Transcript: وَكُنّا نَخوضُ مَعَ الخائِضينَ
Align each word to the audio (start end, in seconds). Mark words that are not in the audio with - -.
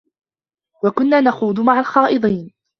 وَكُنّا 0.83 1.21
نَخوضُ 1.21 1.59
مَعَ 1.59 1.79
الخائِضينَ 1.79 2.53